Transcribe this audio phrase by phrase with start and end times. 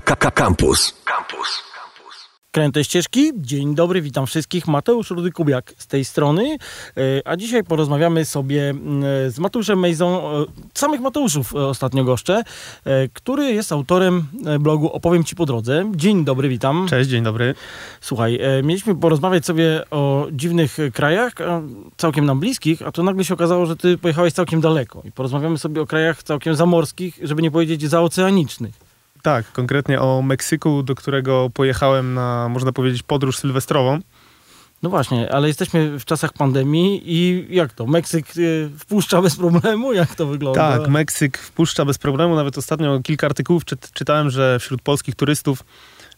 [0.00, 0.94] Campus.
[1.04, 1.68] Campus.
[2.50, 3.32] Kręte ścieżki.
[3.36, 4.66] Dzień dobry, witam wszystkich.
[4.66, 6.56] Mateusz Rudy Kubiak z tej strony.
[6.96, 8.74] E, a dzisiaj porozmawiamy sobie
[9.28, 12.42] z Mateuszem Mejzą, e, samych Mateuszów e, ostatnio goszczę,
[13.12, 14.26] który jest autorem
[14.60, 15.92] blogu Opowiem Ci po drodze.
[15.94, 16.86] Dzień dobry, witam.
[16.88, 17.54] Cześć, dzień dobry.
[18.00, 21.32] Słuchaj, mieliśmy porozmawiać sobie o dziwnych krajach,
[21.96, 25.02] całkiem nam bliskich, a to nagle się okazało, że ty pojechałeś całkiem daleko.
[25.04, 28.87] I porozmawiamy sobie o krajach całkiem zamorskich, żeby nie powiedzieć zaoceanicznych.
[29.22, 34.00] Tak, konkretnie o Meksyku, do którego pojechałem na, można powiedzieć, podróż sylwestrową.
[34.82, 37.86] No właśnie, ale jesteśmy w czasach pandemii i jak to?
[37.86, 39.92] Meksyk y, wpuszcza bez problemu?
[39.92, 40.78] Jak to wygląda?
[40.78, 42.36] Tak, Meksyk wpuszcza bez problemu.
[42.36, 45.64] Nawet ostatnio kilka artykułów czytałem, że wśród polskich turystów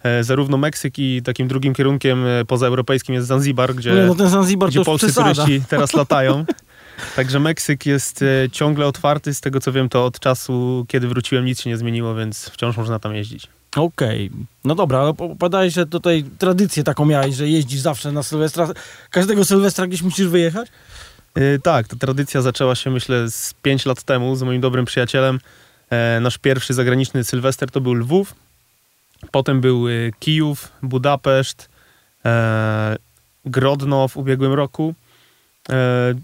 [0.02, 4.68] e, zarówno Meksyk i takim drugim kierunkiem e, pozaeuropejskim jest Zanzibar, gdzie, no, no Zanzibar
[4.68, 6.44] gdzie polscy turyści teraz latają.
[7.16, 9.34] Także Meksyk jest e, ciągle otwarty.
[9.34, 12.76] Z tego co wiem, to od czasu, kiedy wróciłem, nic się nie zmieniło, więc wciąż
[12.76, 13.48] można tam jeździć.
[13.76, 14.26] Okej.
[14.26, 14.44] Okay.
[14.64, 18.68] No dobra, ale opowiadałeś, że tutaj tradycję taką miałeś, że jeździsz zawsze na Sylwestra.
[19.10, 20.68] Każdego Sylwestra gdzieś musisz wyjechać?
[21.36, 25.40] Yy, tak, ta tradycja zaczęła się myślę z 5 lat temu z moim dobrym przyjacielem.
[25.90, 28.34] E, nasz pierwszy zagraniczny Sylwester to był Lwów.
[29.30, 29.84] Potem był
[30.18, 31.68] Kijów, Budapeszt,
[32.24, 32.96] e,
[33.44, 34.94] Grodno w ubiegłym roku.
[35.70, 36.14] E,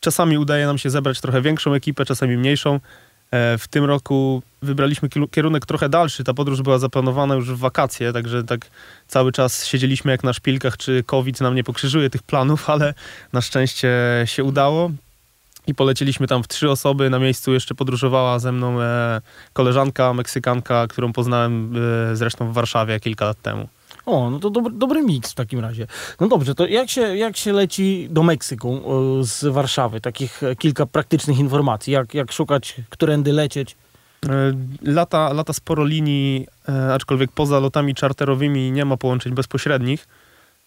[0.00, 2.80] Czasami udaje nam się zebrać trochę większą ekipę, czasami mniejszą.
[3.30, 6.24] E, w tym roku wybraliśmy kierunek trochę dalszy.
[6.24, 8.70] Ta podróż była zaplanowana już w wakacje, także tak
[9.08, 12.94] cały czas siedzieliśmy jak na szpilkach, czy COVID nam nie pokrzyżuje tych planów, ale
[13.32, 13.90] na szczęście
[14.24, 14.90] się udało.
[15.66, 17.10] I poleciliśmy tam w trzy osoby.
[17.10, 19.20] Na miejscu jeszcze podróżowała ze mną e,
[19.52, 21.74] koleżanka Meksykanka, którą poznałem
[22.12, 23.68] e, zresztą w Warszawie kilka lat temu.
[24.06, 25.86] O, no to dobry, dobry miks w takim razie.
[26.20, 28.82] No dobrze, to jak się, jak się leci do Meksyku
[29.22, 30.00] z Warszawy?
[30.00, 31.92] Takich kilka praktycznych informacji.
[31.92, 33.76] Jak, jak szukać, którędy lecieć?
[34.28, 40.08] E, lata, lata sporo linii, e, aczkolwiek poza lotami czarterowymi nie ma połączeń bezpośrednich.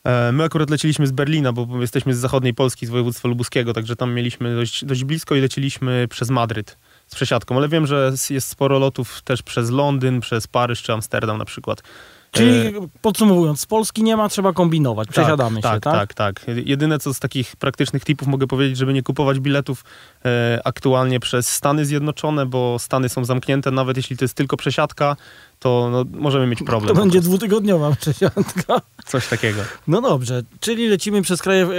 [0.04, 3.96] E, my akurat leciliśmy z Berlina, bo jesteśmy z zachodniej Polski, z województwa lubuskiego, także
[3.96, 6.78] tam mieliśmy dość, dość blisko i leciliśmy przez Madryt
[7.08, 11.38] z przesiadką, ale wiem, że jest sporo lotów też przez Londyn, przez Paryż czy Amsterdam
[11.38, 11.84] na przykład.
[12.34, 12.72] Czyli e,
[13.02, 16.14] podsumowując, z Polski nie ma, trzeba kombinować, tak, przesiadamy tak, się, tak?
[16.14, 19.84] Tak, tak, Jedyne co z takich praktycznych tipów mogę powiedzieć, żeby nie kupować biletów
[20.26, 25.16] e, aktualnie przez Stany Zjednoczone, bo Stany są zamknięte, nawet jeśli to jest tylko przesiadka,
[25.64, 26.96] to no, możemy mieć problem.
[26.96, 28.82] To będzie dwutygodniowa przesiadka.
[29.06, 29.62] Coś takiego.
[29.88, 31.70] No dobrze, czyli lecimy przez kraje e,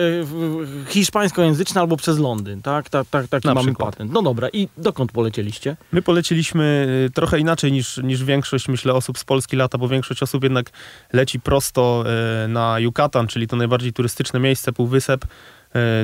[0.89, 2.89] hiszpańskojęzyczne albo przez Londyn, tak?
[2.89, 3.91] tak, tak taki Na mamy przykład.
[3.91, 4.13] patent.
[4.13, 5.77] No dobra, i dokąd polecieliście?
[5.93, 10.23] My polecieliśmy e, trochę inaczej niż, niż większość, myślę, osób z Polski lata, bo większość
[10.23, 10.71] osób jednak
[11.13, 12.05] leci prosto
[12.45, 15.25] e, na Yucatan, czyli to najbardziej turystyczne miejsce, półwysep,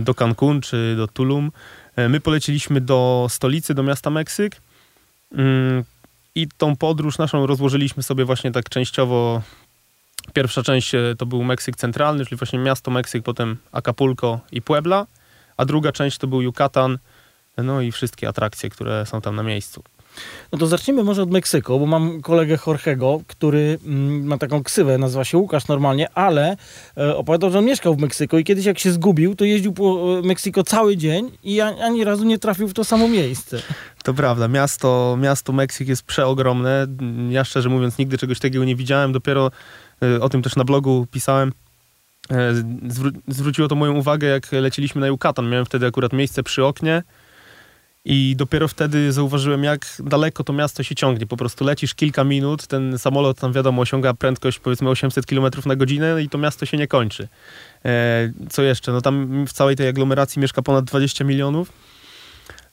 [0.01, 1.53] do Cancun czy do Tulum.
[2.09, 4.61] My poleciliśmy do stolicy, do miasta Meksyk.
[6.41, 9.43] I tą podróż naszą rozłożyliśmy sobie właśnie tak częściowo.
[10.33, 15.07] Pierwsza część e, to był Meksyk centralny, czyli właśnie miasto Meksyk, potem Acapulco i Puebla,
[15.57, 16.99] a druga część to był Yucatan,
[17.57, 19.83] no i wszystkie atrakcje, które są tam na miejscu.
[20.53, 24.99] No to zacznijmy może od Meksyku, bo mam kolegę Jorgego, który mm, ma taką ksywę,
[24.99, 26.57] nazywa się Łukasz normalnie, ale
[26.97, 30.19] e, opowiadał, że on mieszkał w Meksyku i kiedyś jak się zgubił, to jeździł po
[30.19, 33.63] e, Meksyko cały dzień i ani razu nie trafił w to samo miejsce.
[34.05, 36.87] To prawda, miasto, miasto Meksyk jest przeogromne.
[37.29, 39.51] Ja szczerze mówiąc nigdy czegoś takiego nie widziałem, dopiero
[40.03, 41.53] e, o tym też na blogu pisałem.
[42.89, 45.51] Zwró zwróciło to moją uwagę, jak leciliśmy na Yucatan.
[45.51, 47.03] Miałem wtedy akurat miejsce przy oknie
[48.13, 51.27] i dopiero wtedy zauważyłem, jak daleko to miasto się ciągnie.
[51.27, 55.77] Po prostu lecisz kilka minut, ten samolot tam wiadomo osiąga prędkość powiedzmy 800 km na
[55.77, 57.29] godzinę i to miasto się nie kończy.
[57.85, 58.93] E, co jeszcze?
[58.93, 61.73] No tam w całej tej aglomeracji mieszka ponad 20 milionów.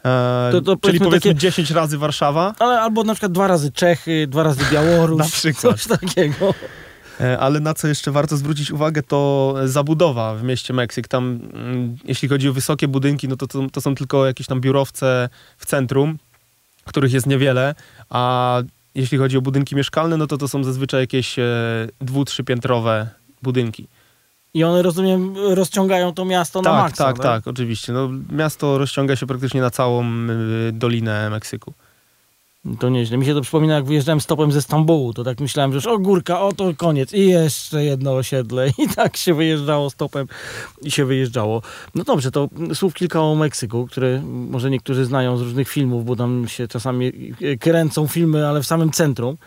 [0.05, 1.35] E, to, to czyli powiedzmy takie...
[1.35, 2.55] 10 razy Warszawa.
[2.59, 5.19] Ale albo na przykład dwa razy Czechy, dwa razy Białoruś.
[5.19, 5.81] na przykład.
[5.81, 6.53] Coś takiego.
[7.21, 11.07] E, ale na co jeszcze warto zwrócić uwagę, to zabudowa w mieście Meksyk.
[11.07, 14.61] Tam, mm, jeśli chodzi o wysokie budynki, no to, to, to są tylko jakieś tam
[14.61, 16.17] biurowce w centrum,
[16.85, 17.75] których jest niewiele,
[18.09, 18.61] a
[18.95, 21.45] jeśli chodzi o budynki mieszkalne, no to to są zazwyczaj jakieś e,
[22.01, 23.09] dwu, trzypiętrowe
[23.41, 23.87] budynki.
[24.53, 27.93] I one, rozumiem, rozciągają to miasto tak, na maksa, Tak, tak, tak, oczywiście.
[27.93, 31.73] No, miasto rozciąga się praktycznie na całą y, Dolinę Meksyku.
[32.79, 33.17] To nieźle.
[33.17, 35.99] Mi się to przypomina, jak wyjeżdżałem stopem ze Stambułu, to tak myślałem, że już o
[35.99, 40.27] górka, o to koniec i jeszcze jedno osiedle i tak się wyjeżdżało stopem
[40.81, 41.61] i się wyjeżdżało.
[41.95, 46.15] No dobrze, to słów kilka o Meksyku, które może niektórzy znają z różnych filmów, bo
[46.15, 47.11] tam się czasami
[47.59, 49.37] kręcą filmy, ale w samym centrum.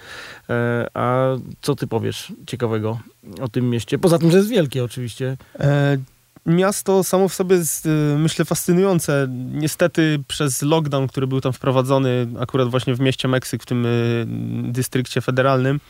[0.50, 1.26] E, a
[1.60, 2.98] co ty powiesz ciekawego
[3.40, 3.98] o tym mieście?
[3.98, 5.36] Poza tym, że jest wielkie oczywiście.
[5.60, 5.98] E
[6.46, 7.88] miasto samo w sobie jest, y,
[8.18, 9.28] myślę, fascynujące.
[9.52, 14.24] Niestety przez lockdown, który był tam wprowadzony akurat właśnie w mieście Meksyk, w tym y,
[14.72, 15.80] dystrykcie federalnym,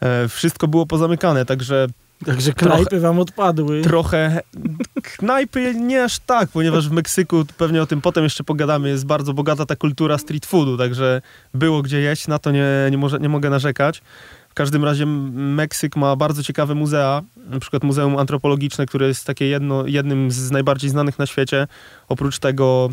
[0.00, 1.86] E, wszystko było pozamykane, także
[2.26, 3.82] Także knajpy wam odpadły.
[3.82, 4.40] trochę
[5.02, 9.34] knajpy nie aż tak, ponieważ w Meksyku, pewnie o tym potem jeszcze pogadamy, jest bardzo
[9.34, 11.22] bogata ta kultura street foodu, także
[11.54, 14.02] było gdzie jeść, na to nie, nie, może, nie mogę narzekać.
[14.58, 19.44] W każdym razie Meksyk ma bardzo ciekawe muzea, na przykład Muzeum Antropologiczne, które jest takie
[19.46, 21.66] jedno, jednym z najbardziej znanych na świecie.
[22.08, 22.90] Oprócz tego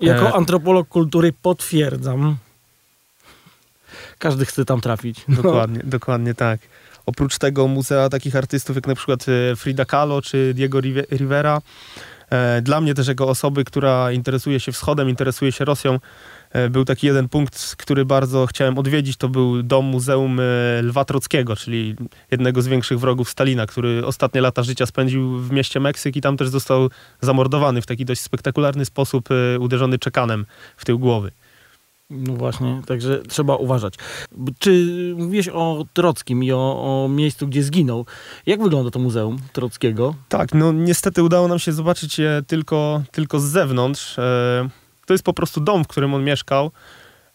[0.00, 0.32] Jako E.
[0.34, 2.36] antropolog kultury potwierdzam.
[4.18, 5.24] Każdy chce tam trafić.
[5.28, 5.42] No.
[5.42, 6.60] Dokładnie, dokładnie tak.
[7.06, 11.60] Oprócz tego muzea takich artystów jak na przykład e, Frida Kahlo czy Diego Rive- Rivera.
[12.30, 15.98] E, Dla mnie też jako osoby, która interesuje się wschodem, interesuje się Rosją, e,
[16.70, 20.42] był taki jeden punkt, który bardzo chciałem odwiedzić, to był dom Muzeum e,
[20.82, 21.96] Lwa Trockiego, czyli
[22.30, 26.36] jednego z większych wrogów Stalina, który ostatnie lata życia spędził w mieście Meksyk i tam
[26.36, 26.90] też został
[27.20, 30.46] zamordowany w taki dość spektakularny sposób, e, uderzony czekanem
[30.76, 31.32] w tył głowy.
[32.10, 33.94] No właśnie, także trzeba uważać.
[34.58, 34.86] Czy
[35.18, 38.06] mówiłeś o Trockim i o, o miejscu, gdzie zginął?
[38.46, 40.14] Jak wygląda to muzeum Trockiego?
[40.28, 44.18] Tak, no niestety udało nam się zobaczyć je tylko, tylko z zewnątrz.
[44.18, 44.68] E,
[45.06, 46.70] to jest po prostu dom, w którym on mieszkał.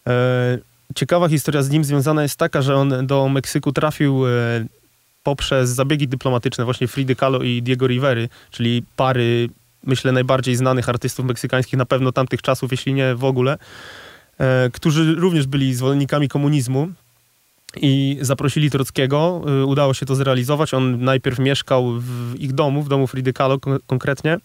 [0.07, 0.57] E,
[0.95, 4.29] ciekawa historia z nim związana jest taka, że on do Meksyku trafił e,
[5.23, 9.49] poprzez zabiegi dyplomatyczne właśnie Fridy Kahlo i Diego Rivery, czyli pary,
[9.83, 13.57] myślę, najbardziej znanych artystów meksykańskich na pewno tamtych czasów, jeśli nie w ogóle,
[14.37, 16.89] e, którzy również byli zwolennikami komunizmu.
[17.77, 20.73] I zaprosili Trockiego, udało się to zrealizować.
[20.73, 24.37] On najpierw mieszkał w ich domu, w domu Fridy Kahlo kon- konkretnie.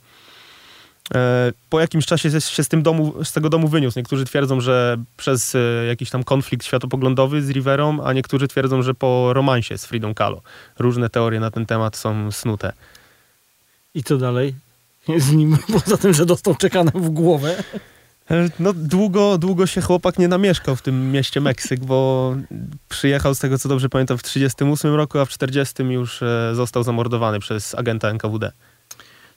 [1.15, 3.99] E, Po jakimś czasie się- z, domu, z tego domu wyniósł.
[3.99, 5.59] Niektórzy twierdzą, że przez e,
[5.89, 10.41] jakiś tam konflikt światopoglądowy z Riverą, a niektórzy twierdzą, że po romansie z Fridą Kahlo.
[10.79, 12.73] Różne teorie na ten temat są snute.
[13.95, 14.55] I co dalej?
[15.19, 17.57] Z nim, poza tym, że dostał czekanem w głowę.
[18.31, 22.35] E, No długo, długo się chłopak nie namieszkał w tym mieście Meksyk, bo
[22.89, 26.21] przyjechał z tego, co dobrze pamiętam, w 1938 roku, a w 1940 już
[26.57, 28.53] został zamordowany przez agenta NKWD.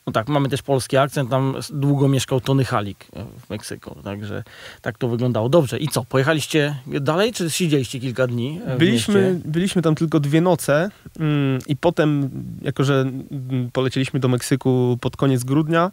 [0.08, 4.44] No tak, mamy też polski akcent, tam długo mieszkał Tony Halik e, w Meksyku, także
[4.82, 5.50] tak to wyglądało.
[5.50, 10.42] Dobrze, i co, pojechaliście dalej, czy siedzieliście kilka dni e, Byliśmy, byliśmy tam tylko dwie
[10.42, 12.30] noce mm, i potem,
[12.62, 15.92] jako że mm, polecieliśmy do Meksyku pod koniec grudnia,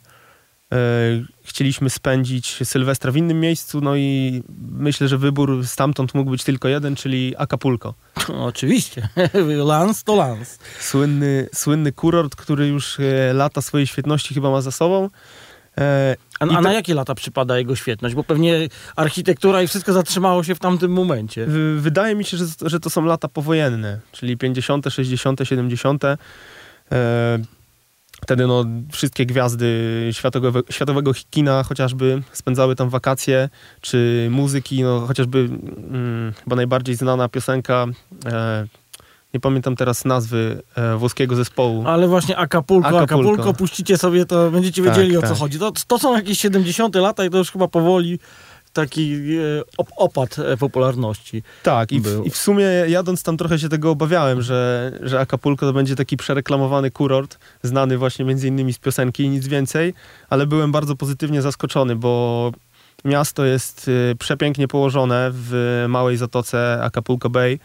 [1.45, 6.69] chcieliśmy spędzić Sylwestra w innym miejscu, no i myślę, że wybór stamtąd mógł być tylko
[6.69, 7.95] jeden, czyli Acapulco.
[8.51, 9.09] Oczywiście,
[9.65, 10.59] lans to lans.
[10.81, 15.11] Słynny, słynny kurort, który już e, lata swojej świetności chyba ma za sobą.
[15.79, 18.15] E, A, a to- na jakie lata przypada jego świetność?
[18.15, 21.47] Bo pewnie architektura i wszystko zatrzymało się w tamtym momencie.
[21.49, 26.05] W- Wydaje mi się, że, że to są lata powojenne, czyli 50., 60., 70.
[26.05, 26.17] E,
[28.27, 33.49] wtedy no, wszystkie gwiazdy światowego, światowego kina chociażby spędzały tam wakacje,
[33.81, 37.87] czy muzyki, no chociażby mm, chyba najbardziej znana piosenka,
[38.27, 38.67] e,
[39.35, 41.85] nie pamiętam teraz nazwy e, włoskiego zespołu.
[41.87, 43.55] Ale właśnie Acapulco, Acapulco, Acapulco.
[43.55, 45.39] puścicie sobie, to będziecie Tak, wiedzieli o co tak.
[45.39, 45.59] chodzi.
[45.59, 48.19] To, to są jakieś 70 lata i to już chyba powoli
[48.77, 51.43] taki e, op opad e, popularności.
[51.63, 52.25] Tak, i w, był.
[52.25, 56.17] i w sumie jadąc tam trochę się tego obawiałem, że, że Acapulco to będzie taki
[56.17, 59.95] przereklamowany kurort, znany właśnie między innymi z piosenki i nic więcej,
[60.31, 62.53] ale byłem bardzo pozytywnie zaskoczony, bo
[63.05, 67.59] miasto jest przepięknie położone w małej zatoce Acapulco Bay.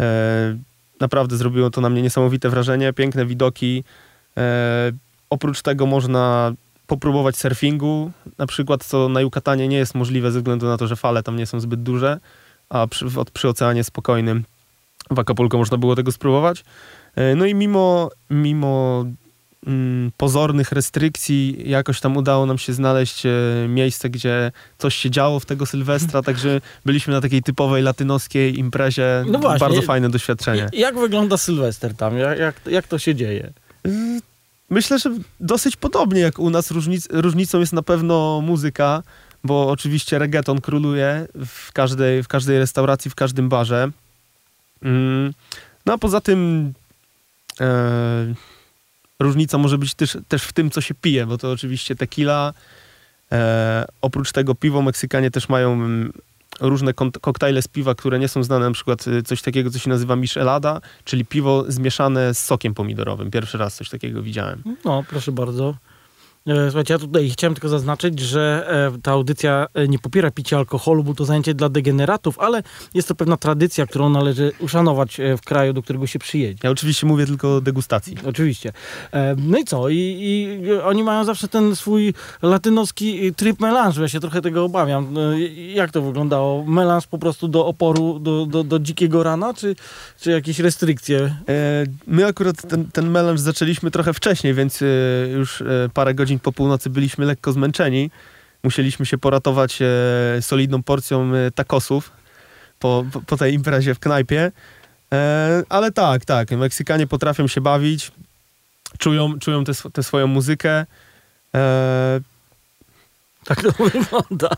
[0.00, 0.56] E,
[1.00, 3.84] naprawdę zrobiło to na mnie niesamowite wrażenie, piękne widoki.
[4.36, 4.92] E,
[5.30, 6.52] oprócz tego można
[6.90, 10.96] popróbować surfingu, na przykład, co na Yucatanie nie jest możliwe ze względu na to, że
[10.96, 12.18] fale tam nie są zbyt duże
[12.68, 14.44] a przy, przy oceanie spokojnym
[15.10, 16.64] w Acapulco można było tego spróbować.
[17.16, 19.04] E, No i mimo, mimo
[19.66, 23.30] mm, pozornych restrykcji jakoś tam udało nam się znaleźć e,
[23.68, 29.24] miejsce, gdzie coś się działo w tego Sylwestra, także byliśmy na takiej typowej latynoskiej imprezie.
[29.26, 29.66] No właśnie.
[29.66, 30.68] Bardzo fajne doświadczenie.
[30.72, 32.16] Jak wygląda Sylwester tam?
[32.16, 33.52] Jak, jak, jak to się dzieje?
[34.70, 35.10] Myślę, że
[35.40, 36.70] dosyć podobnie jak u nas.
[36.70, 39.02] Różnic, różnicą jest na pewno muzyka,
[39.44, 43.90] bo oczywiście reggaeton króluje w każdej, w każdej restauracji, w każdym barze.
[44.82, 45.32] Mm,
[45.86, 46.72] No a poza tym
[47.60, 48.34] e,
[49.20, 52.52] różnica może być też, też w tym, co się pije, bo to oczywiście tequila.
[53.32, 56.12] E, oprócz tego piwo Meksykanie też mają mm,
[56.60, 59.90] różne koktajle z piwa, które nie są znane, na przykład y, coś takiego, co się
[59.90, 63.30] nazywa michelada, czyli piwo zmieszane z sokiem pomidorowym.
[63.30, 64.62] Pierwszy raz coś takiego widziałem.
[64.84, 65.74] No, proszę bardzo.
[66.46, 68.66] E, Słuchajcie, ja tutaj chciałem tylko zaznaczyć, że
[68.96, 72.62] e, ta audycja e, nie popiera picia alkoholu, bo to zajęcie dla degeneratów, ale
[72.94, 76.60] jest to pewna tradycja, którą należy uszanować w kraju, do którego się przyjedzie.
[76.62, 78.16] Ja oczywiście mówię tylko o degustacji.
[78.26, 78.72] Oczywiście.
[79.36, 79.88] No i co?
[79.88, 84.02] I, I oni mają zawsze ten swój latynoski tryb melanżu.
[84.02, 85.14] Ja się trochę tego obawiam.
[85.74, 86.64] Jak to wyglądało?
[86.64, 89.76] Melanż po prostu do oporu, do, do, do dzikiego rana, czy,
[90.20, 91.36] czy jakieś restrykcje?
[92.06, 94.80] My akurat ten, ten melanż zaczęliśmy trochę wcześniej, więc
[95.34, 95.62] już
[95.94, 98.10] parę godzin po północy byliśmy lekko zmęczeni.
[98.62, 99.86] Musieliśmy się poratować e,
[100.42, 102.10] solidną porcją e, tacosów
[102.78, 104.52] po, po, tej imprezie w knajpie.
[105.12, 108.12] E, Ale tak, tak, Meksykanie potrafią się bawić,
[108.98, 110.86] czują, czują tę sw- tę swoją muzykę.
[113.44, 114.48] Tak to wygląda.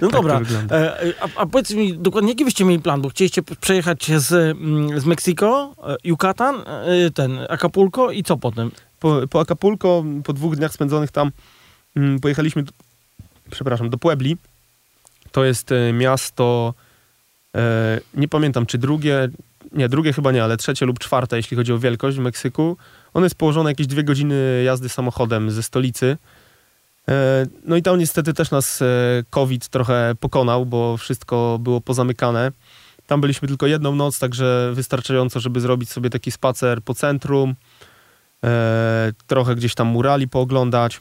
[0.00, 0.38] No Tak dobra.
[0.38, 0.96] wygląda.
[1.20, 3.02] A, a powiedz mi dokładnie, jaki byście mieli plan?
[3.02, 6.62] Bo chcieliście przejechać z, mm, z Meksyko, Yucatan,
[7.14, 8.70] ten Acapulco i co potem?
[9.00, 11.30] Po, po Acapulco, po dwóch dniach spędzonych tam,
[11.96, 12.72] mm, pojechaliśmy, do,
[13.50, 14.36] przepraszam, do Puebli.
[15.32, 16.74] To jest e, miasto,
[17.54, 19.28] e, nie pamiętam czy drugie,
[19.72, 22.76] nie, drugie chyba nie, ale trzecie lub czwarte, jeśli chodzi o wielkość w Meksyku.
[23.14, 26.16] Ono jest położone jakieś dwie godziny jazdy samochodem ze stolicy.
[27.08, 28.86] E, No i tam niestety też nas e,
[29.30, 32.52] COVID trochę pokonał, bo wszystko było pozamykane.
[33.06, 37.54] Tam byliśmy tylko jedną noc, także wystarczająco, żeby zrobić sobie taki spacer po centrum,
[39.26, 41.00] trochę gdzieś tam murali pooglądać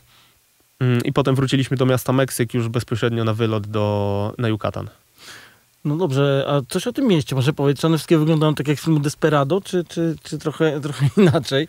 [0.80, 4.90] Mm, i potem wróciliśmy do miasta Meksyk już bezpośrednio na wylot do, na Yucatan.
[5.86, 7.82] No dobrze, a coś o tym mieście może powiedzieć?
[7.82, 11.68] Czy one wszystkie wyglądają tak jak w filmu Desperado, czy, czy, czy trochę, trochę inaczej?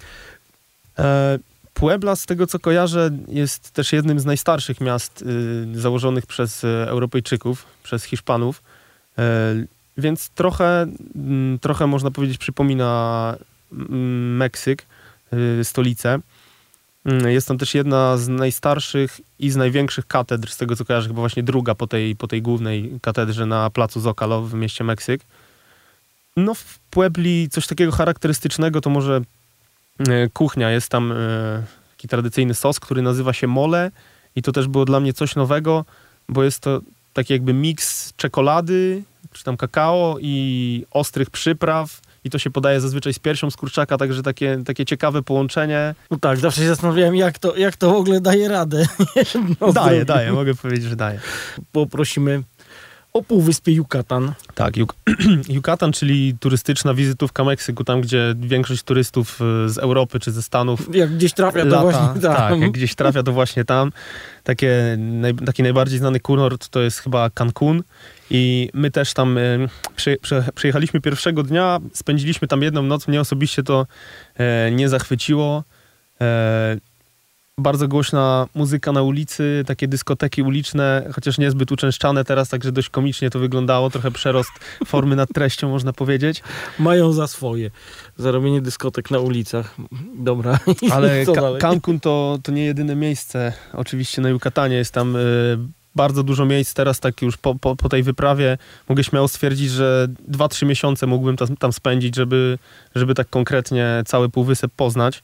[0.98, 1.38] E,
[1.74, 6.66] Puebla, z tego co kojarzę, jest też jednym z najstarszych miast y, założonych przez y,
[6.66, 8.62] Europejczyków, przez Hiszpanów,
[9.18, 9.54] e,
[9.98, 13.36] więc trochę, mm, trochę można powiedzieć przypomina
[13.72, 14.97] mm, Meksyk, y,
[15.62, 16.18] stolicę.
[17.04, 21.08] Mm, Jest tam też jedna z najstarszych i z największych katedr, z tego co kojarzę,
[21.08, 25.20] chyba właśnie druga po tej, po tej głównej katedrze na placu Zocalo w mieście Meksyk.
[26.36, 29.20] No w Puebli coś takiego charakterystycznego to może
[30.08, 30.70] e, kuchnia.
[30.70, 31.16] Jest tam e,
[31.90, 33.90] taki tradycyjny sos, który nazywa się mole
[34.36, 35.84] i to też było dla mnie coś nowego,
[36.28, 36.80] bo jest to
[37.12, 43.14] taki jakby miks czekolady, czy tam kakao i ostrych przypraw i to się podaje zazwyczaj
[43.14, 45.94] z piersią z kurczaka, także takie, takie ciekawe połączenie.
[46.10, 48.84] No tak, zawsze się zastanawiałem, jak to, jak to w ogóle daje radę.
[49.60, 51.20] No, daje, daje, mogę powiedzieć, że daje.
[51.72, 52.42] Poprosimy
[53.12, 54.32] o półwyspie Yucatan.
[54.54, 54.94] Tak, Juk-
[55.56, 60.94] Yucatan, czyli turystyczna wizytówka Meksyku, tam gdzie większość turystów e, z Europy czy ze Stanów
[60.96, 62.36] Jak gdzieś trafia, to lata, właśnie tam.
[62.36, 63.92] tak, jak gdzieś trafia to właśnie tam.
[64.44, 67.82] Takie, naj, taki najbardziej znany kunort to jest chyba Cancun
[68.30, 69.42] i my też tam e,
[69.96, 73.86] przy, przy, przyjechaliśmy pierwszego dnia, spędziliśmy tam jedną noc, mnie osobiście to
[74.38, 75.64] e, nie zachwyciło.
[76.20, 76.76] E,
[77.58, 83.30] bardzo głośna muzyka na ulicy, takie dyskoteki uliczne, chociaż niezbyt uczęszczane teraz, także dość komicznie
[83.30, 84.50] to wyglądało, trochę przerost
[84.86, 86.42] formy nad treścią można powiedzieć.
[86.78, 87.70] Mają za swoje.
[88.16, 89.76] Za robienie dyskotek na ulicach.
[90.14, 90.58] Dobra.
[90.92, 91.58] Ale Ka-?
[91.60, 93.52] Cancun to, to nie jedyne miejsce.
[93.72, 95.58] Oczywiście na Yucatanie jest tam y,
[95.94, 96.74] bardzo dużo miejsc.
[96.74, 101.36] Teraz tak już po, po, po tej wyprawie mogę śmiało stwierdzić, że 2-3 miesiące mógłbym
[101.36, 102.58] tam, tam spędzić, żeby,
[102.94, 105.22] żeby tak konkretnie cały półwysep poznać.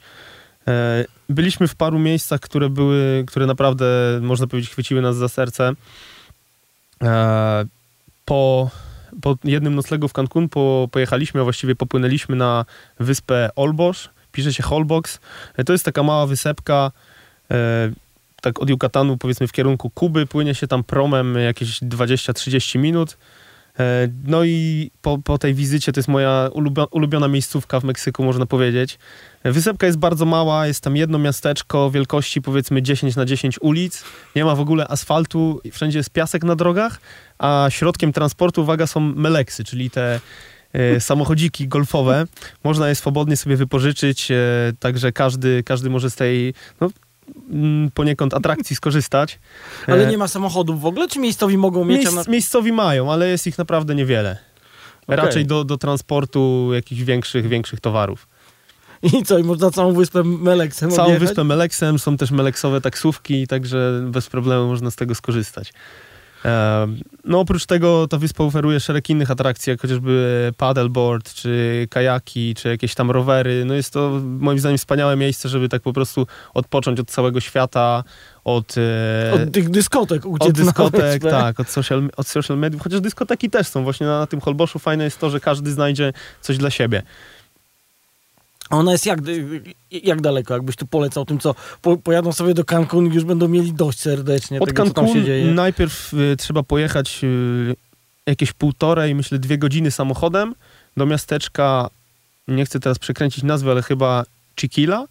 [0.68, 3.86] E, Byliśmy w paru miejscach, które były, które naprawdę,
[4.22, 5.72] można powiedzieć, chwyciły nas za serce.
[7.02, 7.64] E,
[8.24, 8.70] Po,
[9.22, 12.64] po jednym noclegu w Cancun po, pojechaliśmy, a właściwie popłynęliśmy na
[13.00, 14.08] wyspę Olbosch.
[14.32, 15.18] Pisze się Holbox.
[15.56, 16.92] E, To jest taka mała wysepka,
[18.44, 20.26] tak od Yucatanu powiedzmy w kierunku Kuby.
[20.26, 23.16] Płynie się tam promem jakieś 20-30 minut.
[23.78, 28.24] E, No i po, po tej wizycie to jest moja ulubio- ulubiona miejscówka w Meksyku,
[28.24, 28.98] można powiedzieć.
[29.42, 34.04] E, Wysepka jest bardzo mała, jest tam jedno miasteczko wielkości powiedzmy 10 na 10 ulic.
[34.36, 37.00] Nie ma w ogóle asfaltu, wszędzie jest piasek na drogach,
[37.38, 40.20] a środkiem transportu, uwaga, są meleksy, czyli te
[40.72, 42.24] e, samochodziki golfowe.
[42.64, 44.28] Można je swobodnie sobie wypożyczyć,
[44.80, 46.90] także każdy, każdy może z tej no,
[47.94, 49.38] poniekąd atrakcji skorzystać.
[49.86, 51.08] Ale E, nie ma samochodów w ogóle?
[51.08, 52.12] Czy miejscowi mogą mieć?
[52.12, 52.28] Miejsc.
[52.28, 54.38] Miejscowi mają, ale jest ich naprawdę niewiele.
[55.06, 55.16] Okej.
[55.16, 58.26] Raczej do, do transportu jakichś większych, większych towarów.
[59.02, 64.02] I co, i można całą wyspę Meleksem Całą wyspę Meleksem, są też meleksowe taksówki, także
[64.06, 65.72] bez problemu można z tego skorzystać.
[67.24, 72.68] No oprócz tego ta wyspa oferuje szereg innych atrakcji, jak chociażby paddleboard, czy kajaki, czy
[72.68, 73.64] jakieś tam rowery.
[73.64, 78.04] No jest to moim zdaniem wspaniałe miejsce, żeby tak po prostu odpocząć od całego świata,
[78.44, 81.30] od, e, Od tych dyskotek uciec od dyskotek, wyspę.
[81.30, 83.84] tak, od social, od social mediów, chociaż dyskoteki też są.
[83.84, 87.02] Właśnie na, na tym Holboszu fajne jest to, że każdy znajdzie coś dla siebie.
[88.70, 89.18] Ona jest jak,
[89.90, 93.48] jak daleko, jakbyś tu polecał tym, co po, pojadą sobie do Cancun i już będą
[93.48, 95.44] mieli dość serdecznie Od tego, co tam Cancun się dzieje.
[95.44, 97.76] najpierw y, trzeba pojechać y,
[98.26, 100.54] jakieś półtorej, myślę dwie godziny samochodem
[100.96, 101.90] do miasteczka,
[102.48, 104.24] nie chcę teraz przekręcić nazwy, ale chyba
[104.60, 105.06] Chiquila.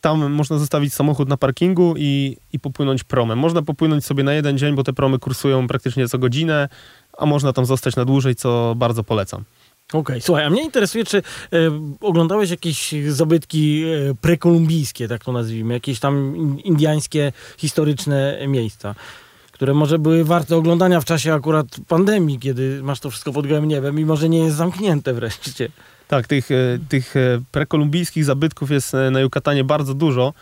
[0.00, 3.38] Tam można zostawić samochód na parkingu i, i popłynąć promem.
[3.38, 6.68] Można popłynąć sobie na jeden dzień, bo te promy kursują praktycznie co godzinę,
[7.18, 9.44] a można tam zostać na dłużej, co bardzo polecam.
[9.92, 11.22] Okej, słuchaj, a mnie interesuje, czy e,
[12.00, 18.94] oglądałeś jakieś zabytki e, prekolumbijskie, tak to nazwijmy, jakieś tam in- indiańskie, historyczne miejsca,
[19.52, 23.68] które może były warte oglądania w czasie akurat pandemii, kiedy masz to wszystko pod gołym
[23.68, 25.68] niebem i może nie jest zamknięte wreszcie.
[26.08, 30.34] Tak, tych, e, tych e, prekolumbijskich zabytków jest e, na Jukatanie bardzo dużo.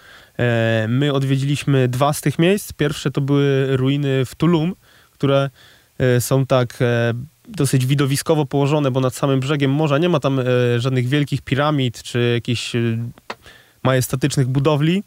[0.88, 2.72] My odwiedziliśmy dwa z tych miejsc.
[2.72, 4.74] Pierwsze to były ruiny w Tulum,
[5.10, 5.50] które
[6.20, 6.78] są tak
[7.48, 10.44] dosyć widowiskowo położone, bo nad samym brzegiem morza nie ma tam e,
[10.80, 12.80] żadnych wielkich piramid czy jakichś e,
[13.82, 15.02] majestatycznych budowli.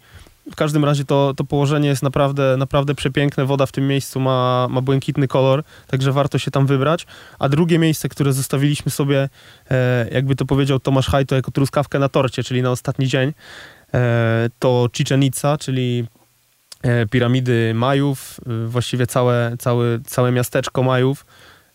[0.51, 3.45] W każdym razie to, to położenie jest naprawdę, naprawdę przepiękne.
[3.45, 7.05] Woda w tym miejscu ma, ma błękitny kolor, także warto się tam wybrać.
[7.39, 9.29] A drugie miejsce, które zostawiliśmy sobie,
[9.71, 13.33] e, jakby to powiedział Tomasz Hajto, jako truskawkę na torcie, czyli na ostatni dzień,
[13.93, 16.05] e, to Chichen Itza, czyli
[16.81, 21.25] e, piramidy Majów, e, właściwie całe, całe, całe miasteczko Majów.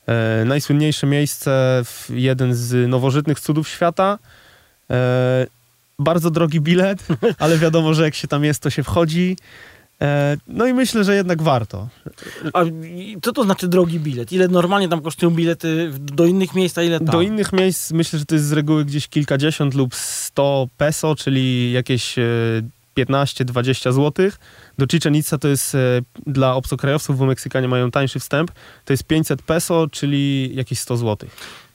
[0.08, 4.18] E, najsłynniejsze miejsce, w- jeden z nowożytnych cudów świata.
[4.90, 5.46] E,
[5.98, 7.06] bardzo drogi bilet,
[7.38, 9.36] ale wiadomo, że jak się tam jest, to się wchodzi.
[10.02, 11.88] E, no i myślę, że jednak warto.
[12.52, 12.62] A
[13.22, 14.32] co to znaczy drogi bilet?
[14.32, 17.06] Ile normalnie tam kosztują bilety do innych miejsc, a ile tam?
[17.06, 21.72] Do innych miejsc myślę, że to jest z reguły gdzieś kilkadziesiąt lub 100 peso, czyli
[21.72, 22.14] jakieś
[23.06, 24.30] 15-20 zł.
[24.78, 25.78] Do Chichen Itza to jest e,
[26.26, 28.50] dla obcokrajowców, bo Meksykanie mają tańszy wstęp,
[28.84, 31.28] to jest 500 peso, czyli jakieś 100 zł.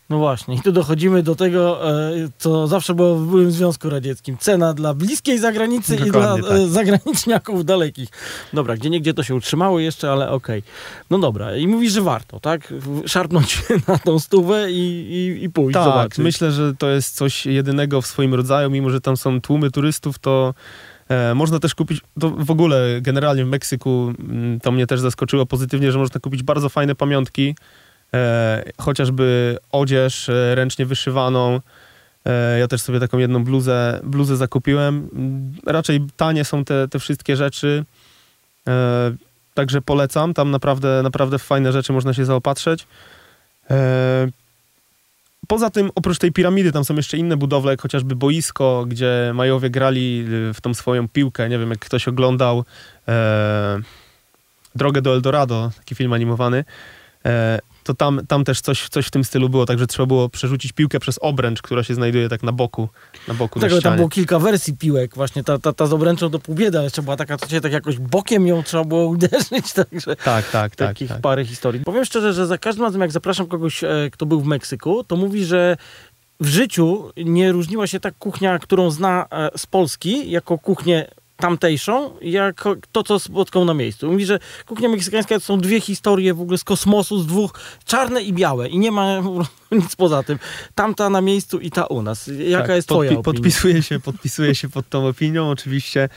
[0.10, 4.38] No właśnie, i tu dochodzimy do tego, e, co zawsze było w byłym Związku Radzieckim.
[4.38, 6.58] Cena dla bliskiej zagranicy i dla Dokładnie tak.
[6.58, 8.10] e, zagraniczniaków dalekich.
[8.54, 10.64] Dobra, gdzie niegdzie to się utrzymało jeszcze, ale okej.
[11.10, 12.74] No dobra, i mówisz, że warto, tak?
[13.06, 14.80] Szarpnąć na tą stówę i,
[15.12, 16.18] i, i pójść Tak, zobaczyć.
[16.18, 20.20] myślę, że to jest coś jedynego w swoim rodzaju, mimo że tam są tłumy turystów,
[20.20, 20.93] to e,
[21.36, 25.92] można też kupić, to w ogóle generalnie w Meksyku mm, to mnie też zaskoczyło pozytywnie,
[25.92, 27.56] że można kupić bardzo fajne pamiątki,
[28.14, 31.60] e, chociażby odzież e, ręcznie wyszywaną.
[32.26, 35.10] E, ja też sobie taką jedną bluzę, bluzę zakupiłem.
[35.66, 37.86] Raczej tanie są te, te wszystkie rzeczy,
[38.68, 39.12] e,
[39.54, 40.34] także polecam.
[40.34, 42.88] Tam naprawdę, naprawdę fajne rzeczy można się zaopatrzyć.
[45.48, 49.70] Poza tym, oprócz tej piramidy, tam są jeszcze inne budowle, jak chociażby boisko, gdzie Majowie
[49.70, 51.50] grali y, w tą swoją piłkę.
[51.50, 52.66] Nie wiem, jak ktoś oglądał
[53.08, 53.80] e,
[54.76, 56.66] Drogę do Eldorado, taki film animowany,
[57.26, 60.72] e, to tam, tam też coś, coś w tym stylu było, także trzeba było przerzucić
[60.72, 62.90] piłkę przez obręcz, która się znajduje tak na boku,
[63.28, 66.30] na boku na Tego, tam było kilka wersji piłek, właśnie ta, ta, ta z obręczą
[66.30, 69.06] do pół biedy, ale jeszcze była taka, co się tak jakoś bokiem ją trzeba było
[69.06, 70.76] uderzyć, także Tak, tak, tak.
[70.76, 71.22] takich tak.
[71.22, 71.82] parę historii.
[71.82, 75.16] Powiem szczerze, że za każdym razem, jak zapraszam kogoś, e, kto był w Meksyku, to
[75.16, 75.78] mówi, że
[76.40, 82.12] w życiu nie różniła się tak kuchnia, którą zna e, z Polski, jako kuchnię tamtejszą,
[82.22, 84.12] jak to, co spotkał na miejscu.
[84.12, 88.24] Mówi, że kuchnia meksykańska to są dwie historie w ogóle z kosmosu, z dwóch, czarne
[88.24, 89.22] i białe i nie ma
[89.72, 90.40] nic poza tym.
[90.76, 92.30] Tamta na miejscu i ta u nas.
[92.48, 93.24] Jaka Tak, jest twoja podpi- opinia?
[93.24, 95.50] Podpisuję się, podpisuję się pod tą opinią.
[95.50, 96.10] Oczywiście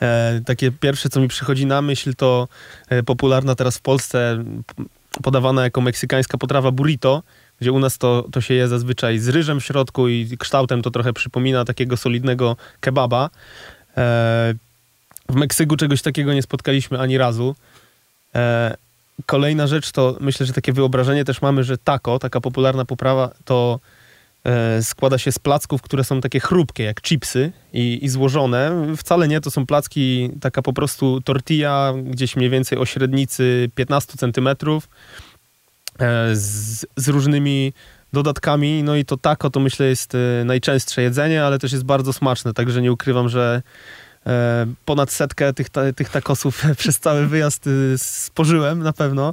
[0.00, 2.48] e, takie pierwsze, co mi przychodzi na myśl, to
[2.88, 4.44] e, popularna teraz w Polsce
[5.22, 7.22] podawana jako meksykańska potrawa burrito,
[7.60, 10.90] gdzie u nas to, to się je zazwyczaj z ryżem w środku i kształtem to
[10.90, 13.30] trochę przypomina takiego solidnego kebaba.
[13.96, 14.54] E,
[15.28, 17.54] w Meksyku czegoś takiego nie spotkaliśmy ani razu.
[18.34, 18.74] E,
[19.26, 23.80] kolejna rzecz to myślę, że takie wyobrażenie też mamy, że taco, taka popularna poprawa, to
[24.44, 28.86] e, składa się z placków, które są takie chrupkie, jak chipsy i, i złożone.
[28.96, 34.12] Wcale nie, to są placki, taka po prostu tortilla, gdzieś mniej więcej o średnicy 15
[34.18, 34.88] centymetrów,
[36.32, 37.72] z, z różnymi
[38.14, 38.82] dodatkami.
[38.82, 42.52] No i to taco to myślę jest e, najczęstsze jedzenie, ale też jest bardzo smaczne,
[42.52, 43.62] także nie ukrywam, że
[44.26, 49.32] e, ponad setkę tych, tych takosów przez cały wyjazd y, spożyłem na pewno.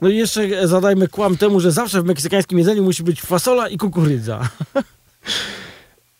[0.00, 3.78] No i jeszcze zadajmy kłam temu, że zawsze w meksykańskim jedzeniu musi być fasola i
[3.78, 4.48] kukurydza.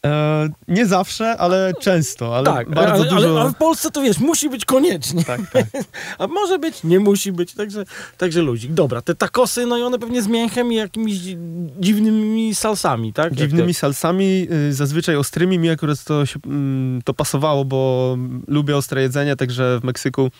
[0.06, 3.28] E, nie zawsze, ale często, ale tak, bardzo ale, dużo...
[3.28, 5.24] ale, ale w Polsce to wiesz, musi być koniecznie.
[5.24, 5.66] Tak, tak.
[6.18, 7.84] A może być, nie musi być, także,
[8.18, 8.72] także ludzik.
[8.72, 11.38] Dobra, te takosy, no i one pewnie z mięchem i jakimiś dzi-
[11.80, 13.34] dziwnymi salsami, tak?
[13.34, 15.58] Dziwnymi salsami, y, zazwyczaj ostrymi.
[15.58, 18.16] Mi akurat to, się, mm, to pasowało, bo
[18.48, 20.30] lubię ostre jedzenie, także w Meksyku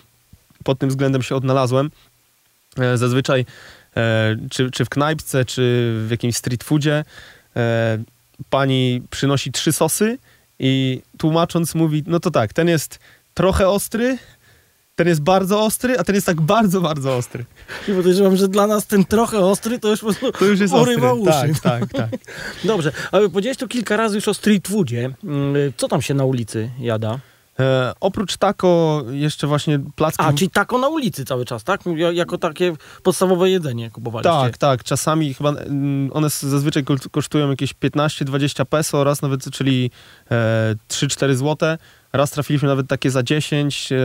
[0.64, 1.90] pod tym względem się odnalazłem.
[2.79, 3.46] E, Zazwyczaj
[3.96, 7.05] e, czy, czy w knajpce, czy w jakimś street foodzie
[7.57, 7.98] e,
[8.50, 10.18] pani przynosi trzy sosy
[10.59, 12.98] i tłumacząc mówi, no to tak, ten jest
[13.35, 14.18] trochę ostry,
[14.94, 17.44] ten jest bardzo ostry, a ten jest tak bardzo, bardzo ostry.
[17.88, 20.74] I podejrzewam, że dla nas ten trochę ostry to już po prostu To już jest
[20.74, 21.50] urywa ostry.
[21.50, 21.61] uszy.
[21.62, 22.20] Tak, tak, tak.
[22.64, 25.11] Dobrze, ale powiedziałeś tu kilka razy już o street foodzie.
[25.24, 27.18] Mm, Co tam się na ulicy jada?
[27.62, 30.22] E, oprócz tako jeszcze właśnie placki...
[30.25, 31.81] A, czyli tako na ulicy cały czas, tak?
[31.96, 32.72] Ja- Jako takie
[33.03, 34.31] podstawowe jedzenie kupowaliście.
[34.31, 34.85] Tak, tak.
[34.85, 35.55] Czasami chyba
[36.12, 39.90] one zazwyczaj ko- kosztują jakieś 15-20 peso, raz nawet, czyli
[40.31, 41.79] e, 3-4 złote.
[42.12, 43.92] Raz trafiliśmy nawet takie za 10.
[43.92, 43.96] E,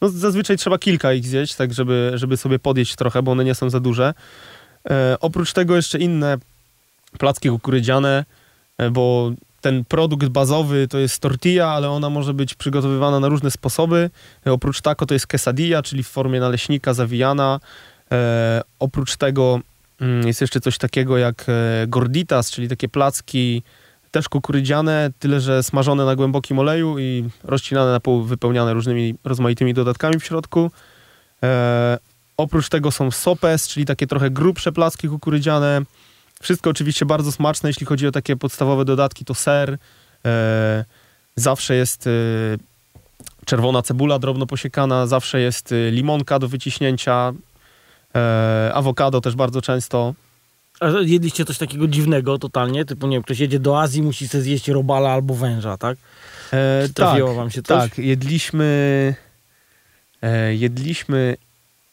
[0.00, 3.54] no zazwyczaj trzeba kilka ich zjeść, tak żeby, żeby sobie podjeść trochę, bo one nie
[3.54, 4.14] są za duże.
[4.90, 6.38] E, oprócz tego jeszcze inne
[7.18, 8.24] placki kukurydziane,
[8.78, 9.32] e, bo
[9.62, 14.10] ten produkt bazowy to jest tortilla, ale ona może być przygotowywana na różne sposoby.
[14.44, 17.60] Oprócz tako to jest quesadilla, czyli w formie naleśnika zawijana.
[18.12, 19.60] E, oprócz tego
[20.00, 23.62] mm, jest jeszcze coś takiego jak e, gorditas, czyli takie placki
[24.10, 29.74] też kukurydziane, tyle że smażone na głębokim oleju i rozcinane na pół, wypełniane różnymi rozmaitymi
[29.74, 30.70] dodatkami w środku.
[31.42, 31.98] E,
[32.36, 35.82] oprócz tego są sopes, czyli takie trochę grubsze placki kukurydziane.
[36.42, 39.78] Wszystko oczywiście bardzo smaczne, jeśli chodzi o takie podstawowe dodatki, to ser.
[40.24, 40.84] E,
[41.36, 42.10] zawsze jest e,
[43.44, 47.32] czerwona cebula drobno posiekana, zawsze jest e, limonka do wyciśnięcia,
[48.14, 50.14] e, awokado też bardzo często.
[50.80, 52.84] A jedliście coś takiego dziwnego totalnie?
[52.84, 55.98] Typu, nie wiem, ktoś jedzie do Azji, musi sobie zjeść robala albo węża, tak?
[56.52, 57.90] E, trafiło wam się coś?
[57.90, 59.14] Tak, jedliśmy,
[60.22, 61.36] e, jedliśmy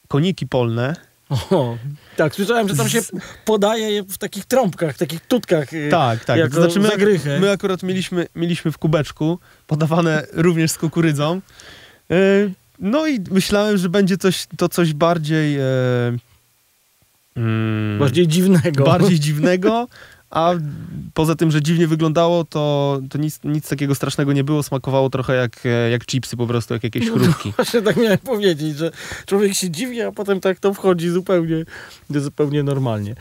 [0.07, 1.08] koniki polne.
[1.29, 1.77] O,
[2.15, 2.99] tak, słyszałem, że tam się
[3.45, 5.73] podaje je w takich trąbkach, takich tutkach.
[5.73, 6.37] y, Tak, tak.
[6.37, 7.39] Jako znaczy my, zagrychę.
[7.39, 11.41] my akurat mieliśmy, mieliśmy w kubeczku, podawane również z kukurydzą.
[12.11, 12.15] E,
[12.79, 15.57] no i myślałem, że będzie coś, to coś bardziej...
[15.59, 15.63] E,
[17.37, 18.83] mm, Bardziej dziwnego.
[18.83, 19.87] bardziej dziwnego,
[20.29, 20.53] a
[21.13, 24.63] poza tym, że dziwnie wyglądało, to, to nic, nic takiego strasznego nie było.
[24.63, 27.51] Smakowało trochę jak, e, jak chipsy po prostu, jak jakieś chrupki.
[27.55, 28.91] Właśnie tak miałem powiedzieć, że
[29.25, 31.65] człowiek się dziwi, a potem tak to wchodzi zupełnie,
[32.09, 33.15] zupełnie normalnie.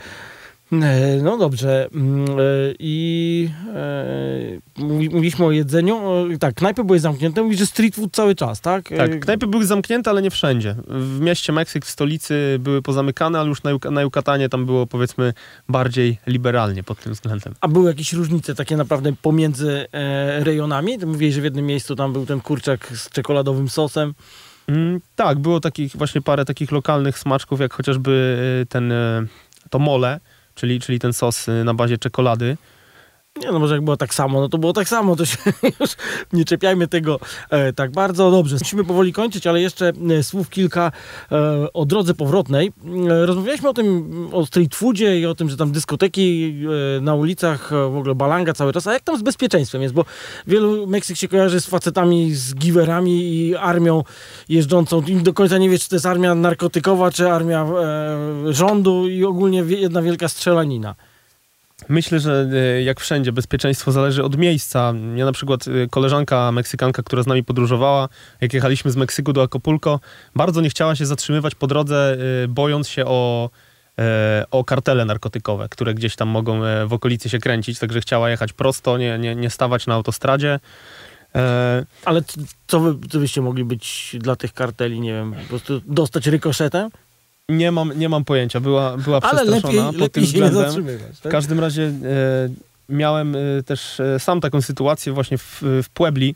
[0.71, 1.89] E, No dobrze.
[1.95, 2.33] Mm, e,
[2.79, 6.01] I e, mówi- mówiliśmy o jedzeniu.
[6.39, 7.43] Tak, knajpy były zamknięte.
[7.43, 8.89] Mówisz, że street food cały czas, tak?
[8.97, 10.75] Tak, knajpy były zamknięte, ale nie wszędzie.
[10.87, 15.33] W mieście Meksyk, w stolicy były pozamykane, ale już na, na Jukatanie tam było powiedzmy
[15.69, 17.53] bardziej liberalnie pod tym względem.
[17.61, 20.99] A były jakieś różnice takie naprawdę pomiędzy e, rejonami?
[20.99, 24.13] Ty mówiłeś, że w jednym miejscu tam był ten kurczak z czekoladowym sosem.
[24.67, 28.37] Mm, tak, było takich właśnie parę takich lokalnych smaczków, jak chociażby
[28.69, 28.93] ten
[29.69, 30.19] to mole,
[30.59, 32.57] czyli, czyli ten sos e, na bazie czekolady.
[33.37, 35.37] Nie no, może jak było tak samo, no to było tak samo, to się
[35.79, 35.89] już
[36.33, 38.31] nie czepiajmy tego e, tak bardzo.
[38.31, 40.91] Dobrze, musimy powoli kończyć, ale jeszcze e, słów kilka
[41.31, 42.71] e, o drodze powrotnej.
[43.09, 46.55] E, rozmawialiśmy o tym, o street foodzie i o tym, że tam dyskoteki
[46.97, 49.93] e, na ulicach, e, w ogóle balanga cały czas, a jak tam z bezpieczeństwem jest,
[49.93, 50.05] bo
[50.47, 54.03] wielu Meksyk się kojarzy z facetami, z giwerami i armią
[54.49, 57.67] jeżdżącą i do końca nie wie, czy to jest armia narkotykowa, czy armia
[58.49, 60.95] rządu i ogólnie jedna wielka strzelanina.
[61.89, 64.93] Myślę, że e, jak wszędzie bezpieczeństwo zależy od miejsca.
[65.15, 68.09] Ja na przykład e, koleżanka Meksykanka, która z nami podróżowała,
[68.41, 69.99] jak jechaliśmy z Meksyku do Acapulco,
[70.35, 73.49] bardzo nie chciała się zatrzymywać po drodze, e, bojąc się o,
[74.51, 78.97] o kartele narkotykowe, które gdzieś tam mogą w okolicy się kręcić, także chciała jechać prosto,
[78.97, 80.59] nie, nie, nie stawać na autostradzie.
[82.05, 82.21] Ale
[82.67, 86.89] co, wy, co byście mogli być dla tych karteli, nie wiem, po prostu dostać rykoszetem?
[87.49, 90.63] Nie mam, nie mam pojęcia, była, była Ale przestraszona lepiej, pod tym lepiej nie względem.
[90.65, 91.17] zatrzymywać.
[91.17, 91.31] W Tak?
[91.31, 91.91] każdym razie e,
[92.89, 96.35] miałem e, też e, sam taką sytuację właśnie w, w Puebli.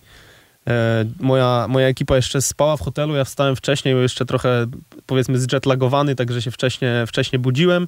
[0.67, 4.65] E, moja, moja ekipa jeszcze spała w hotelu, ja wstałem wcześniej, jeszcze trochę
[5.05, 7.87] powiedzmy zjetlagowany, także się wcześnie, wcześnie budziłem.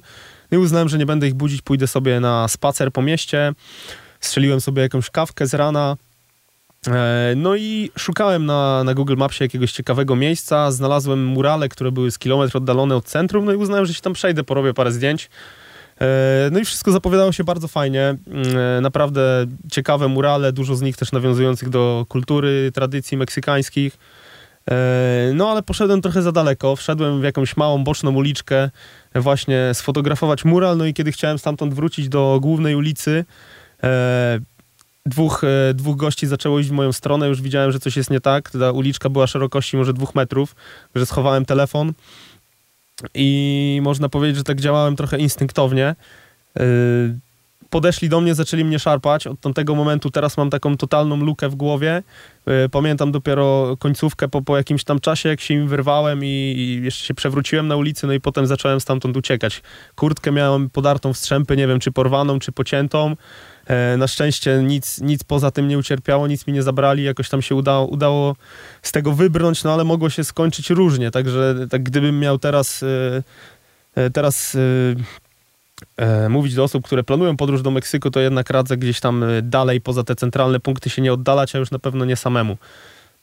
[0.50, 3.52] No I uznałem, że nie będę ich budzić, pójdę sobie na spacer po mieście.
[4.20, 5.96] Strzeliłem sobie jakąś kawkę z rana.
[6.88, 10.70] E, No i szukałem na, na Google Mapsie jakiegoś ciekawego miejsca.
[10.70, 13.44] Znalazłem murale, które były z kilometr oddalone od centrum.
[13.44, 15.30] No i uznałem, że się tam przejdę, porobię parę zdjęć.
[16.00, 18.16] E, No i wszystko zapowiadało się bardzo fajnie.
[18.26, 23.98] Mm, Naprawdę ciekawe murale, dużo z nich też nawiązujących do kultury, tradycji meksykańskich.
[24.70, 26.76] E, No ale poszedłem trochę za daleko.
[26.76, 28.70] Wszedłem w jakąś małą boczną uliczkę,
[29.14, 30.76] właśnie sfotografować mural.
[30.76, 33.24] No i kiedy chciałem stamtąd wrócić do głównej ulicy,
[33.82, 34.38] e,
[35.06, 37.28] dwóch, e, dwóch gości zaczęło iść w moją stronę.
[37.28, 38.50] Już widziałem, że coś jest nie tak.
[38.50, 40.54] Ta uliczka była szerokości może dwóch metrów,
[40.94, 41.92] że schowałem telefon.
[43.14, 45.94] I można powiedzieć, że tak działałem trochę instynktownie.
[46.56, 46.64] Yy,
[47.70, 49.26] Podeszli do mnie, zaczęli mnie szarpać.
[49.26, 52.02] Od tamtego momentu teraz mam taką totalną lukę w głowie.
[52.46, 56.84] Yy, Pamiętam dopiero końcówkę po, po jakimś tam czasie, jak się im wyrwałem i, i
[56.84, 59.62] jeszcze się przewróciłem na ulicy, no i potem zacząłem stamtąd uciekać.
[59.94, 63.16] Kurtkę miałem podartą w strzępy, nie wiem czy porwaną, czy pociętą.
[63.66, 67.42] E, na szczęście nic, nic poza tym nie ucierpiało, nic mi nie zabrali, jakoś tam
[67.42, 68.36] się udało, udało
[68.82, 73.22] z tego wybrnąć, no ale mogło się skończyć różnie, także tak gdybym miał teraz, e,
[73.94, 74.56] e, teraz
[76.28, 80.02] mówić do osób, które planują podróż do Meksyku, to jednak radzę gdzieś tam dalej, poza
[80.04, 82.56] te centralne punkty się nie oddalać, a już na pewno nie samemu.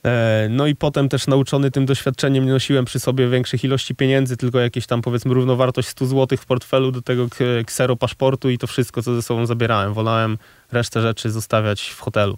[0.05, 4.37] E, No i potem też nauczony tym doświadczeniem nie nosiłem przy sobie większych ilości pieniędzy,
[4.37, 7.27] tylko jakieś tam powiedzmy równowartość 100 zł w portfelu do tego
[7.65, 9.93] ksero paszportu i to wszystko, co ze sobą zabierałem.
[9.93, 10.37] Wolałem
[10.71, 12.37] resztę rzeczy zostawiać w hotelu.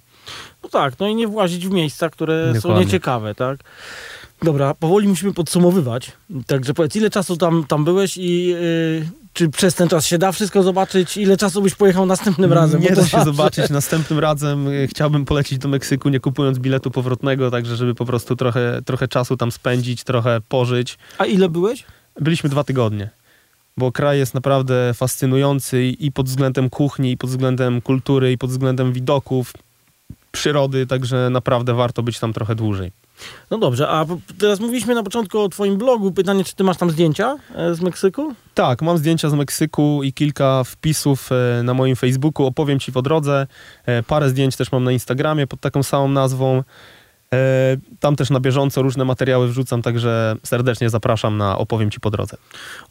[0.63, 2.86] No tak, no i nie włazić w miejsca, które są Dokładnie.
[2.86, 3.60] nieciekawe, tak?
[4.43, 6.12] Dobra, powoli musimy podsumowywać.
[6.48, 8.58] Także powiedz, ile czasu tam, tam byłeś i yy,
[9.34, 11.17] czy przez ten czas się da wszystko zobaczyć?
[11.17, 12.82] Ile czasu byś pojechał następnym razem?
[12.82, 14.67] Nie da się zawsze- zobaczyć następnym razem.
[14.67, 19.08] e, Chciałbym polecieć do Meksyku, nie kupując biletu powrotnego, także żeby po prostu trochę, trochę
[19.08, 20.98] czasu tam spędzić, trochę pożyć.
[21.17, 21.84] A ile byłeś?
[22.21, 23.10] Byliśmy dwa tygodnie,
[23.78, 28.50] bo kraj jest naprawdę fascynujący i pod względem kuchni, i pod względem kultury, i pod
[28.50, 29.54] względem widoków,
[30.32, 32.91] przyrody, także naprawdę warto być tam trochę dłużej.
[33.51, 34.06] No dobrze, a
[34.38, 36.12] teraz mówiliśmy na początku o twoim blogu.
[36.12, 38.34] Pytanie, czy ty masz tam zdjęcia e, z Meksyku?
[38.54, 42.45] Tak, mam zdjęcia z Meksyku i kilka wpisów e, na moim Facebooku.
[42.45, 43.47] Opowiem Ci po drodze.
[43.86, 46.63] E, Parę zdjęć też mam na Instagramie pod taką samą nazwą.
[47.33, 52.11] E, Tam też na bieżąco różne materiały wrzucam, także serdecznie zapraszam na Opowiem Ci po
[52.11, 52.38] drodze.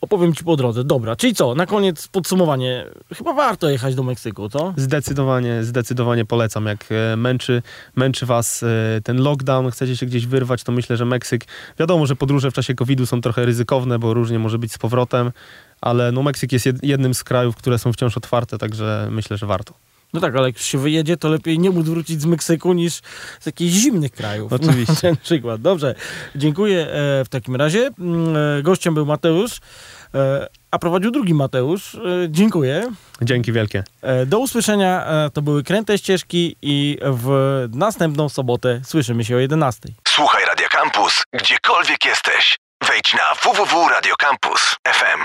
[0.00, 0.84] Opowiem ci po drodze.
[0.84, 1.54] Dobra, czyli co?
[1.54, 2.86] Na koniec podsumowanie.
[3.16, 4.74] Chyba warto jechać do Meksyku, to?
[4.76, 6.66] Zdecydowanie, zdecydowanie polecam.
[6.66, 7.62] Jak e, męczy,
[7.96, 11.44] męczy Was e, ten lockdown, chcecie się gdzieś wyrwać, to myślę, że Meksyk.
[11.78, 15.32] Wiadomo, że podróże w czasie COVID-u są trochę ryzykowne, bo różnie może być z powrotem,
[15.80, 19.46] ale no Meksyk jest jed- jednym z krajów, które są wciąż otwarte, także myślę, że
[19.46, 19.74] warto.
[20.14, 22.94] No tak, ale jak się wyjedzie, to lepiej nie móc wrócić z Meksyku niż
[23.40, 24.52] z jakichś zimnych krajów.
[24.62, 24.92] Oczywiście.
[24.92, 25.60] No, ten przykład.
[25.60, 25.94] Dobrze,
[26.36, 27.90] dziękuję e, w takim razie.
[27.98, 29.58] Mm, e, Gościem był Mateusz,
[30.14, 31.96] e, a prowadził drugi Mateusz.
[32.28, 32.92] Dziękuję.
[33.22, 33.84] Dzięki wielkie.
[34.26, 35.06] Do usłyszenia.
[35.32, 37.28] To były Kręte Ścieżki i w
[37.72, 39.88] następną sobotę słyszymy się o 11.
[40.08, 42.58] Słuchaj Radio Campus, gdziekolwiek jesteś.
[42.88, 45.24] Wejdź na www.radiocampus.fm.